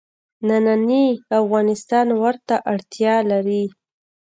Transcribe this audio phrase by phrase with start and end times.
[0.47, 1.05] نننی
[1.39, 3.63] افغانستان ورته اړتیا لري.